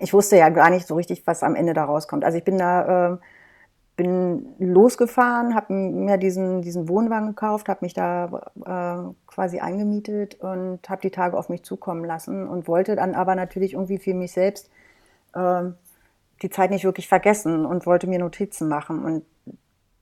[0.00, 2.24] Ich wusste ja gar nicht so richtig, was am Ende da rauskommt.
[2.24, 3.16] Also ich bin da äh,
[3.96, 10.86] bin losgefahren, habe mir diesen, diesen Wohnwagen gekauft, habe mich da äh, quasi eingemietet und
[10.88, 14.32] habe die Tage auf mich zukommen lassen und wollte dann aber natürlich irgendwie für mich
[14.32, 14.70] selbst
[15.34, 15.62] äh,
[16.42, 19.04] die Zeit nicht wirklich vergessen und wollte mir Notizen machen.
[19.04, 19.24] Und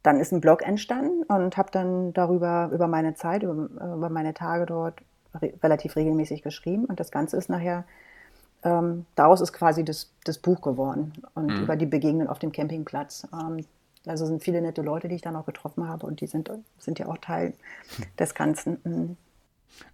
[0.03, 4.35] dann ist ein Blog entstanden und habe dann darüber, über meine Zeit, über, über meine
[4.35, 5.01] Tage dort
[5.35, 6.85] re relativ regelmäßig geschrieben.
[6.85, 7.85] Und das Ganze ist nachher,
[8.62, 11.62] ähm, daraus ist quasi das, das Buch geworden und mhm.
[11.62, 13.27] über die Begegnungen auf dem Campingplatz.
[13.33, 13.64] Ähm,
[14.07, 16.99] also sind viele nette Leute, die ich dann auch getroffen habe und die sind, sind
[16.99, 17.55] ja auch Teil
[18.18, 18.79] des Ganzen.
[18.85, 19.16] Mhm.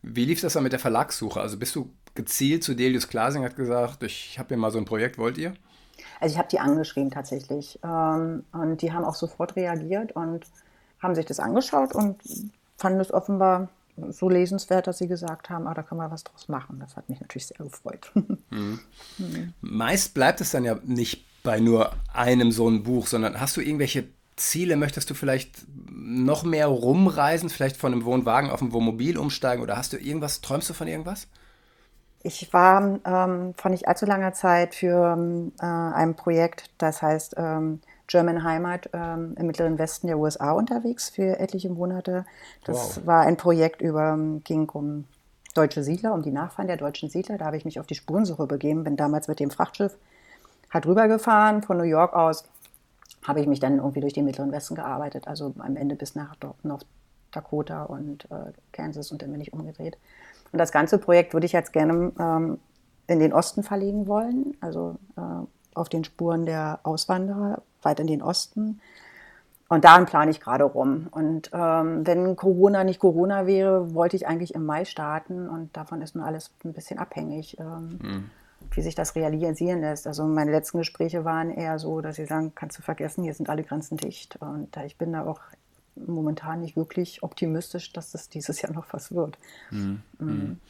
[0.02, 1.40] Wie lief das dann mit der Verlagssuche?
[1.40, 4.84] Also bist du gezielt zu Delius Glasing, hat gesagt, ich habe hier mal so ein
[4.84, 5.54] Projekt, wollt ihr?
[6.20, 10.46] Also ich habe die angeschrieben tatsächlich ähm, und die haben auch sofort reagiert und
[11.00, 12.20] haben sich das angeschaut und
[12.76, 13.68] fanden es offenbar
[14.10, 16.78] so lesenswert, dass sie gesagt haben, ah, da können wir was draus machen.
[16.80, 18.10] Das hat mich natürlich sehr gefreut.
[18.14, 18.80] Mhm.
[19.18, 19.52] Mhm.
[19.60, 23.60] Meist bleibt es dann ja nicht bei nur einem so ein Buch, sondern hast du
[23.60, 24.76] irgendwelche Ziele?
[24.76, 29.76] Möchtest du vielleicht noch mehr rumreisen, vielleicht von einem Wohnwagen auf ein Wohnmobil umsteigen oder
[29.76, 31.28] hast du irgendwas, träumst du von irgendwas?
[32.22, 37.80] Ich war ähm, vor nicht allzu langer Zeit für äh, ein Projekt, das heißt ähm,
[38.06, 42.26] German Heimat ähm, im Mittleren Westen der USA unterwegs für etliche Monate.
[42.64, 43.06] Das wow.
[43.06, 45.04] war ein Projekt über, ging um
[45.54, 47.38] deutsche Siedler, um die Nachfahren der deutschen Siedler.
[47.38, 49.96] Da habe ich mich auf die Spurensuche begeben, bin damals mit dem Frachtschiff
[50.70, 51.62] halt rübergefahren.
[51.62, 52.44] Von New York aus
[53.26, 56.36] habe ich mich dann irgendwie durch den Mittleren Westen gearbeitet, also am Ende bis nach
[56.62, 56.86] North
[57.30, 59.96] Dakota und äh, Kansas und dann bin ich umgedreht.
[60.52, 62.58] Und das ganze Projekt würde ich jetzt gerne ähm,
[63.06, 65.20] in den Osten verlegen wollen, also äh,
[65.74, 68.80] auf den Spuren der Auswanderer, weit in den Osten.
[69.68, 71.06] Und daran plane ich gerade rum.
[71.12, 76.02] Und ähm, wenn Corona nicht Corona wäre, wollte ich eigentlich im Mai starten und davon
[76.02, 77.56] ist nur alles ein bisschen abhängig.
[77.60, 78.30] Ähm, mhm
[78.72, 80.06] wie sich das realisieren lässt.
[80.06, 83.48] Also meine letzten Gespräche waren eher so, dass sie sagen, kannst du vergessen, hier sind
[83.48, 84.36] alle Grenzen dicht.
[84.36, 85.40] Und ich bin da auch
[85.94, 89.38] momentan nicht wirklich optimistisch, dass das dieses Jahr noch was wird.
[89.70, 90.02] Mhm.
[90.18, 90.60] Mhm.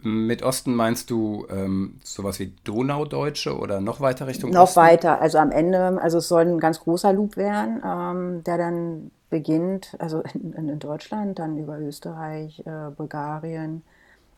[0.00, 4.80] Mit Osten meinst du ähm, sowas wie Donaudeutsche oder noch weiter Richtung Noch Osten?
[4.80, 9.10] weiter, also am Ende, also es soll ein ganz großer Loop werden, ähm, der dann
[9.28, 13.82] beginnt, also in, in, Deutschland, dann über Österreich, äh, Bulgarien,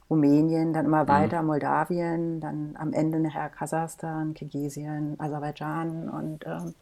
[0.09, 1.09] Rumänien, dann immer mhm.
[1.09, 1.49] weiter mhm.
[1.49, 6.75] Moldawien, dann am Ende nachher Kasachstan, Kirgisien, Aserbaidschan und ähm,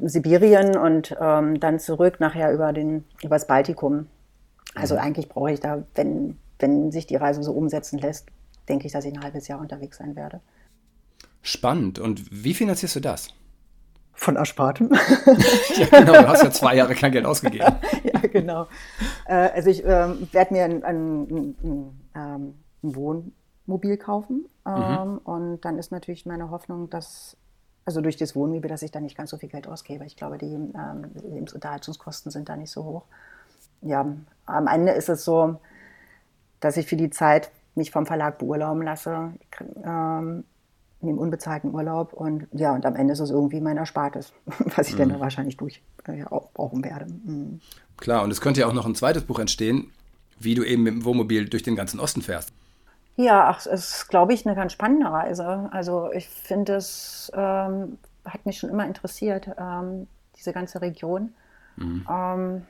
[0.00, 4.06] Sibirien und ähm, dann zurück nachher über den übers Baltikum.
[4.74, 5.00] Also mhm.
[5.00, 8.26] eigentlich brauche ich da, wenn, wenn sich die Reise so umsetzen lässt,
[8.68, 10.40] denke ich, dass ich ein halbes Jahr unterwegs sein werde.
[11.42, 11.98] Spannend.
[11.98, 13.28] Und wie finanzierst du das?
[14.12, 14.90] Von Erspartem.
[15.76, 17.74] ja, genau, du hast ja zwei Jahre kein Geld ausgegeben.
[18.04, 18.66] ja, genau.
[19.26, 21.56] Äh, also ich ähm, werde mir ein, ein, ein,
[22.14, 24.46] ähm, ein, Wohnmobil kaufen.
[24.66, 25.18] Ähm, mhm.
[25.18, 27.38] Und dann ist natürlich meine Hoffnung, dass,
[27.90, 30.04] also durch das Wohnmobil, dass ich da nicht ganz so viel Geld ausgebe.
[30.04, 33.02] Ich glaube, die ähm, Lebensunterhaltungskosten sind da nicht so hoch.
[33.82, 34.06] Ja,
[34.46, 35.58] am Ende ist es so,
[36.60, 39.32] dass ich für die Zeit mich vom Verlag beurlauben lasse.
[39.84, 40.44] Ähm,
[41.00, 44.32] in dem unbezahlten Urlaub und ja, und am Ende ist es irgendwie mein Erspartes,
[44.76, 45.10] was ich mhm.
[45.10, 47.06] dann wahrscheinlich durch äh, auch brauchen werde.
[47.06, 47.60] Mhm.
[47.96, 49.90] Klar, und es könnte ja auch noch ein zweites Buch entstehen,
[50.38, 52.52] wie du eben mit dem Wohnmobil durch den ganzen Osten fährst.
[53.16, 55.68] Ja, ach, es ist, glaube ich, eine ganz spannende Reise.
[55.72, 61.34] Also ich finde, es ähm, hat mich schon immer interessiert, ähm, diese ganze Region.
[61.76, 62.06] Mhm.
[62.10, 62.66] Ähm,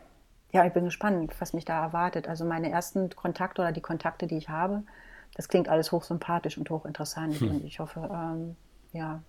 [0.53, 2.29] ja, ich bin gespannt, was mich da erwartet.
[2.29, 4.83] Also meine ersten Kontakte oder die Kontakte, die ich habe,
[5.35, 7.40] das klingt alles hochsympathisch und hochinteressant.
[7.40, 7.50] Hm.
[7.50, 8.57] Und ich hoffe, ähm,
[8.92, 9.20] ja,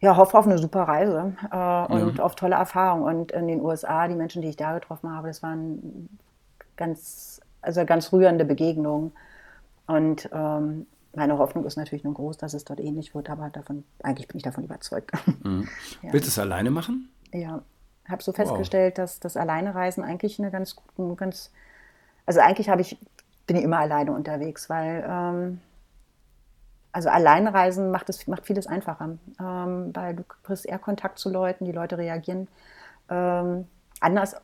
[0.00, 2.24] ja, hoffe auf eine super Reise äh, und ja.
[2.24, 3.02] auf tolle Erfahrungen.
[3.02, 6.08] Und in den USA, die Menschen, die ich da getroffen habe, das waren
[6.76, 9.12] ganz, also ganz rührende Begegnungen.
[9.88, 13.84] Und ähm, meine Hoffnung ist natürlich nur groß, dass es dort ähnlich wird, aber davon,
[14.02, 15.10] eigentlich bin ich davon überzeugt.
[15.42, 15.68] Mhm.
[16.02, 16.12] Ja.
[16.12, 17.10] Willst du es alleine machen?
[17.32, 17.62] Ja,
[18.08, 19.04] habe so festgestellt, wow.
[19.04, 20.76] dass das Alleinereisen eigentlich eine ganz,
[21.16, 21.50] ganz,
[22.26, 22.98] also eigentlich habe ich
[23.48, 25.60] bin ich immer alleine unterwegs, weil ähm,
[26.92, 31.64] also Alleinreisen macht, es, macht vieles einfacher, ähm, weil du kriegst eher Kontakt zu Leuten,
[31.64, 32.46] die Leute reagieren
[33.08, 33.66] ähm,
[34.00, 34.36] anders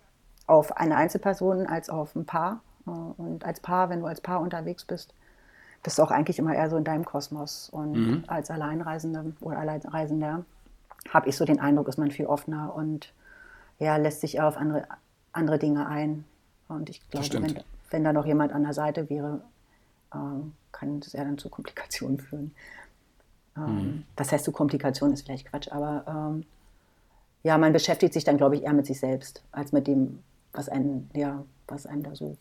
[0.46, 2.60] auf eine Einzelperson als auf ein Paar.
[2.86, 5.14] Äh, und als Paar, wenn du als Paar unterwegs bist,
[5.84, 7.68] bist auch eigentlich immer eher so in deinem Kosmos.
[7.70, 8.24] Und mhm.
[8.26, 10.44] als Alleinreisende oder Alleinreisender
[11.10, 13.12] habe ich so den Eindruck, ist man viel offener und
[13.78, 14.88] ja, lässt sich eher auf andere,
[15.32, 16.24] andere Dinge ein.
[16.68, 19.42] Und ich glaube, wenn, wenn da noch jemand an der Seite wäre,
[20.12, 22.54] ähm, kann das eher dann zu Komplikationen führen.
[23.56, 24.04] Ähm, mhm.
[24.16, 26.46] Das heißt, zu Komplikationen ist vielleicht Quatsch, aber ähm,
[27.42, 30.20] ja, man beschäftigt sich dann, glaube ich, eher mit sich selbst, als mit dem,
[30.52, 32.38] was einen, ja, was einem da so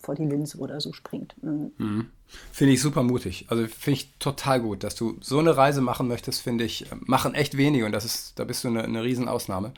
[0.00, 1.34] vor die Linse oder so springt.
[1.42, 1.72] Mhm.
[1.78, 2.06] Mhm.
[2.52, 3.46] Finde ich super mutig.
[3.48, 7.34] Also finde ich total gut, dass du so eine Reise machen möchtest, finde ich, machen
[7.34, 9.72] echt wenige und das ist, da bist du eine, eine Riesenausnahme.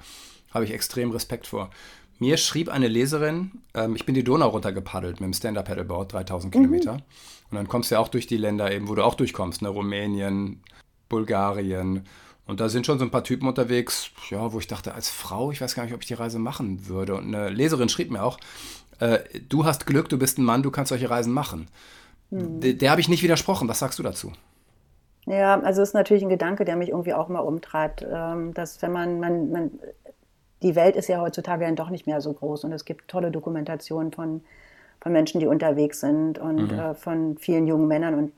[0.52, 1.70] Habe ich extrem Respekt vor.
[2.18, 6.58] Mir schrieb eine Leserin, ähm, ich bin die Donau runtergepaddelt mit dem Stand-Up-Paddleboard, 3000 mhm.
[6.58, 6.92] Kilometer.
[7.50, 9.68] Und dann kommst du ja auch durch die Länder eben, wo du auch durchkommst, ne?
[9.68, 10.62] Rumänien,
[11.08, 12.04] Bulgarien.
[12.46, 15.52] Und da sind schon so ein paar Typen unterwegs, ja, wo ich dachte, als Frau,
[15.52, 17.14] ich weiß gar nicht, ob ich die Reise machen würde.
[17.14, 18.38] Und eine Leserin schrieb mir auch,
[19.02, 21.68] äh, du hast Glück, du bist ein Mann, du kannst solche Reisen machen.
[22.30, 22.60] Hm.
[22.60, 23.68] Der, der habe ich nicht widersprochen.
[23.68, 24.32] Was sagst du dazu?
[25.26, 28.82] Ja, also es ist natürlich ein Gedanke, der mich irgendwie auch mal umtreibt, ähm, dass
[28.82, 29.70] wenn man, man, man
[30.62, 33.30] die Welt ist ja heutzutage dann doch nicht mehr so groß und es gibt tolle
[33.30, 34.42] Dokumentationen von,
[35.00, 36.78] von Menschen, die unterwegs sind und mhm.
[36.78, 38.32] äh, von vielen jungen Männern und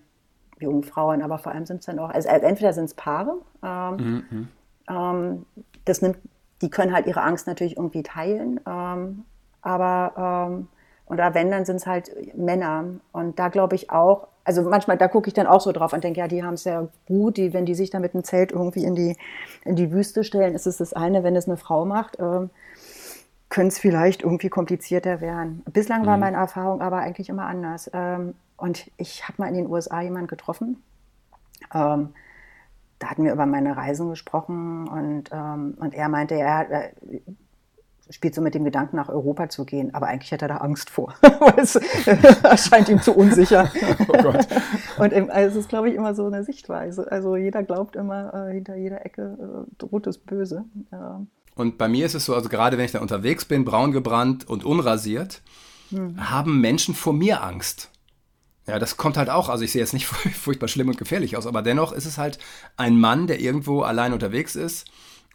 [0.61, 4.25] jungen Frauen, aber vor allem sind es dann auch, also entweder sind es Paare, ähm,
[4.31, 4.49] mhm.
[4.89, 5.47] ähm,
[5.85, 6.19] das nimmt,
[6.63, 9.25] die können halt ihre Angst natürlich irgendwie teilen, ähm,
[9.65, 10.69] aber ähm,
[11.07, 15.09] oder wenn, dann sind es halt Männer und da glaube ich auch, also manchmal, da
[15.09, 17.53] gucke ich dann auch so drauf und denke, ja, die haben es ja gut, die,
[17.53, 19.17] wenn die sich da mit einem Zelt irgendwie in die,
[19.65, 22.51] in die Wüste stellen, ist es das eine, wenn es eine Frau macht, ähm,
[23.49, 25.63] könnte es vielleicht irgendwie komplizierter werden.
[25.73, 26.07] Bislang mhm.
[26.07, 27.91] war meine Erfahrung aber eigentlich immer anders.
[27.93, 30.83] Ähm, und ich habe mal in den USA jemanden getroffen.
[31.73, 32.11] Ähm,
[32.99, 36.65] da hatten wir über meine Reisen gesprochen und, ähm, und er meinte, ja,
[38.11, 39.95] spielt so mit dem Gedanken, nach Europa zu gehen.
[39.95, 41.15] Aber eigentlich hat er da Angst vor.
[41.57, 41.77] es
[42.43, 43.71] erscheint ihm zu unsicher.
[44.09, 44.47] Oh Gott.
[44.99, 47.11] Und also es ist, glaube ich, immer so eine Sichtweise.
[47.11, 50.65] Also jeder glaubt immer, äh, hinter jeder Ecke äh, droht das Böse.
[50.93, 51.25] Ja.
[51.55, 54.49] Und bei mir ist es so, also gerade wenn ich da unterwegs bin, braun gebrannt
[54.49, 55.43] und unrasiert,
[55.91, 56.31] hm.
[56.31, 57.91] haben Menschen vor mir Angst.
[58.67, 61.47] Ja, das kommt halt auch, also ich sehe jetzt nicht furchtbar schlimm und gefährlich aus,
[61.47, 62.39] aber dennoch ist es halt
[62.77, 64.87] ein Mann, der irgendwo allein unterwegs ist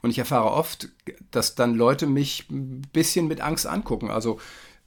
[0.02, 0.90] und ich erfahre oft,
[1.32, 4.10] dass dann Leute mich ein bisschen mit Angst angucken.
[4.10, 4.40] Also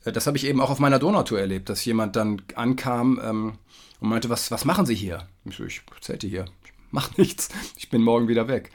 [0.05, 3.59] äh, das habe ich eben auch auf meiner Donautour erlebt, dass jemand dann ankam ähm,
[4.01, 5.27] und meinte, was, was machen Sie hier?
[5.45, 8.71] Ich, so, ich zelte hier, ich mache nichts, ich bin morgen wieder weg.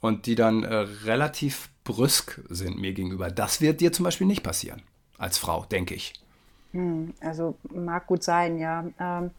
[0.00, 3.30] Und die dann äh, relativ brüsk sind mir gegenüber.
[3.30, 4.82] Das wird dir zum Beispiel nicht passieren,
[5.18, 6.14] als Frau, denke ich.
[6.72, 8.84] Hm, also mag gut sein, ja.
[8.98, 9.30] Ähm,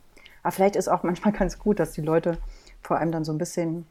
[0.44, 2.38] aber vielleicht ist auch manchmal ganz gut, dass die Leute
[2.82, 3.86] vor allem dann so ein bisschen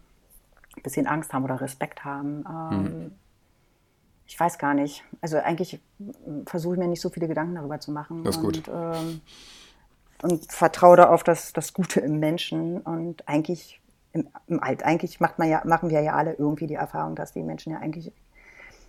[0.80, 2.44] ein bisschen Angst haben oder Respekt haben.
[2.48, 3.12] Ähm, mhm.
[4.26, 5.04] Ich weiß gar nicht.
[5.20, 5.80] Also eigentlich
[6.46, 8.24] versuche ich mir nicht so viele Gedanken darüber zu machen.
[8.24, 8.70] Das ist und, gut.
[8.72, 9.20] Ähm,
[10.22, 12.80] und vertraue da auf das, das Gute im Menschen.
[12.80, 13.80] Und eigentlich,
[14.12, 17.32] im, im Alt, eigentlich macht man ja, machen wir ja alle irgendwie die Erfahrung, dass
[17.32, 18.12] die Menschen ja eigentlich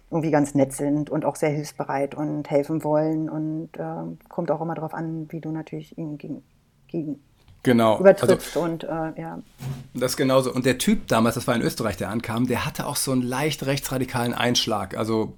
[0.10, 3.30] irgendwie ganz nett sind und auch sehr hilfsbereit und helfen wollen.
[3.30, 6.44] Und äh, kommt auch immer darauf an, wie du natürlich ihnen gegen,
[6.88, 7.24] gegen
[7.64, 8.00] genau.
[8.00, 9.40] übertrittst also, und äh, ja.
[9.94, 10.54] Das genauso.
[10.54, 13.22] Und der Typ damals, das war in Österreich, der ankam, der hatte auch so einen
[13.22, 14.98] leicht rechtsradikalen Einschlag.
[14.98, 15.36] Also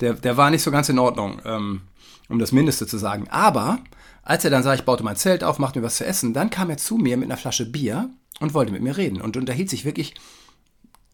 [0.00, 1.82] der, der war nicht so ganz in Ordnung, ähm,
[2.28, 3.28] um das Mindeste zu sagen.
[3.30, 3.78] Aber
[4.22, 6.50] als er dann sah, ich baute mein Zelt auf, machte mir was zu essen, dann
[6.50, 9.70] kam er zu mir mit einer Flasche Bier und wollte mit mir reden und unterhielt
[9.70, 10.14] sich wirklich,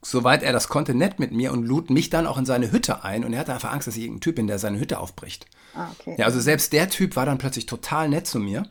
[0.03, 3.05] soweit er das konnte, nett mit mir und lud mich dann auch in seine Hütte
[3.05, 3.25] ein.
[3.25, 5.47] Und er hatte einfach Angst, dass ich irgendein Typ bin, der seine Hütte aufbricht.
[5.75, 6.15] Ah, okay.
[6.19, 8.65] Ja, also selbst der Typ war dann plötzlich total nett zu mir.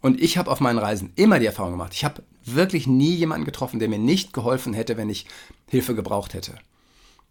[0.00, 3.44] Und ich habe auf meinen Reisen immer die Erfahrung gemacht, ich habe wirklich nie jemanden
[3.44, 5.26] getroffen, der mir nicht geholfen hätte, wenn ich
[5.66, 6.52] Hilfe gebraucht hätte.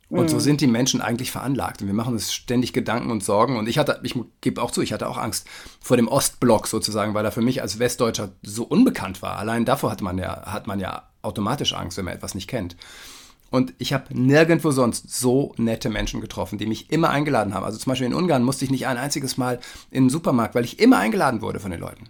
[0.08, 0.41] Und so mhm.
[0.41, 1.82] sind die Menschen eigentlich veranlagt.
[1.82, 3.58] Und wir machen uns ständig Gedanken und Sorgen.
[3.58, 5.47] Und ich hatte, ich gebe auch zu, ich hatte auch Angst
[5.82, 9.38] vor dem Ostblock sozusagen, weil er für mich als Westdeutscher so unbekannt war.
[9.38, 12.75] Allein davor hat man ja, hat man ja automatisch Angst, wenn man etwas nicht kennt.
[13.49, 17.63] Und ich habe nirgendwo sonst so nette Menschen getroffen, die mich immer eingeladen haben.
[17.63, 20.65] Also zum Beispiel in Ungarn musste ich nicht ein einziges Mal in den Supermarkt, weil
[20.65, 22.10] ich immer eingeladen wurde von den Leuten.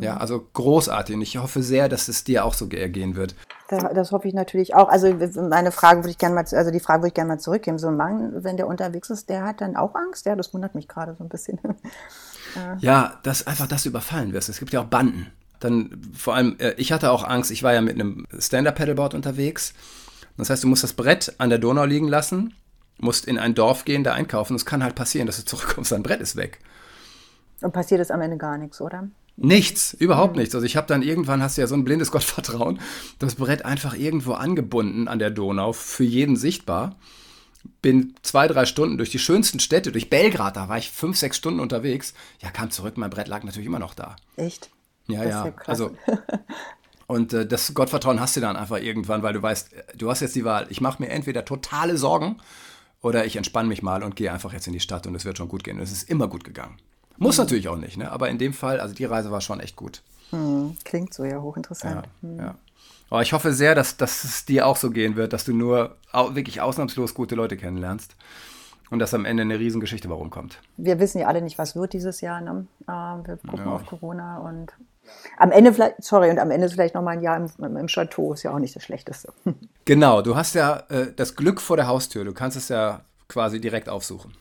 [0.00, 3.34] Ja, also großartig und ich hoffe sehr, dass es dir auch so ergehen wird.
[3.68, 4.88] Das, das hoffe ich natürlich auch.
[4.88, 5.14] Also
[5.48, 7.78] meine Frage würde ich gerne mal, also die Frage würde ich gerne mal zurückgeben.
[7.78, 10.26] So ein Mann, wenn der unterwegs ist, der hat dann auch Angst?
[10.26, 11.58] Ja, das wundert mich gerade so ein bisschen.
[12.80, 14.48] ja, dass einfach das überfallen wirst.
[14.48, 15.32] Es gibt ja auch Banden.
[15.60, 19.74] Dann vor allem, äh, ich hatte auch Angst, ich war ja mit einem Stand-Up-Paddleboard unterwegs.
[20.36, 22.54] Das heißt, du musst das Brett an der Donau liegen lassen,
[22.98, 24.56] musst in ein Dorf gehen, da einkaufen.
[24.56, 26.58] Es kann halt passieren, dass du zurückkommst, dein Brett ist weg.
[27.60, 29.08] Und passiert ist am Ende gar nichts, oder?
[29.42, 30.54] Nichts, überhaupt nichts.
[30.54, 32.78] Also ich habe dann irgendwann, hast du ja so ein blindes Gottvertrauen,
[33.18, 36.96] das Brett einfach irgendwo angebunden an der Donau, für jeden sichtbar.
[37.80, 41.38] Bin zwei, drei Stunden durch die schönsten Städte, durch Belgrad, da war ich fünf, sechs
[41.38, 42.12] Stunden unterwegs.
[42.40, 44.16] Ja, kam zurück, mein Brett lag natürlich immer noch da.
[44.36, 44.70] Echt?
[45.08, 45.46] Ja, ja.
[45.46, 45.96] ja also
[47.06, 50.36] und äh, das Gottvertrauen hast du dann einfach irgendwann, weil du weißt, du hast jetzt
[50.36, 50.66] die Wahl.
[50.68, 52.36] Ich mache mir entweder totale Sorgen
[53.00, 55.38] oder ich entspanne mich mal und gehe einfach jetzt in die Stadt und es wird
[55.38, 55.78] schon gut gehen.
[55.78, 56.76] Und es ist immer gut gegangen.
[57.20, 57.44] Muss Mhm.
[57.44, 58.10] natürlich auch nicht, ne?
[58.10, 60.02] Aber in dem Fall, also die Reise war schon echt gut.
[60.84, 62.08] Klingt so ja Ja, hochinteressant.
[62.22, 62.54] ja.
[63.10, 65.96] Aber ich hoffe sehr, dass, dass es dir auch so gehen wird, dass du nur
[66.30, 68.14] wirklich ausnahmslos gute Leute kennenlernst
[68.90, 70.58] und dass am Ende eine Riesengeschichte warum kommt.
[70.76, 72.40] Wir wissen ja alle nicht, was wird dieses Jahr.
[72.40, 72.66] Ne?
[72.86, 73.72] Äh, wir gucken Ja.
[73.74, 74.72] auf Corona und
[75.38, 77.86] am Ende vielleicht, sorry, und am Ende vielleicht noch mal ein Jahr im, im, im
[77.88, 79.32] Chateau, ist ja auch nicht das Schlechteste.
[79.84, 82.24] Genau, du hast ja äh, das Glück vor der Haustür.
[82.24, 84.34] Du kannst es ja quasi direkt aufsuchen.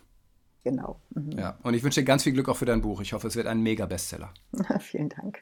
[0.70, 1.00] Genau.
[1.12, 1.32] Mhm.
[1.38, 1.58] Ja.
[1.64, 3.02] Und ich wünsche dir ganz viel Glück auch für dein Buch.
[3.02, 4.34] Ich hoffe, es wird ein Mega-Bestseller.
[4.80, 5.42] Vielen Dank.